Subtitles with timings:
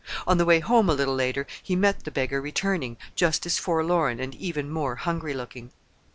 [0.25, 4.19] On the way home a little later he met the beggar returning, just as forlorn,
[4.19, 5.71] and even more hungry looking.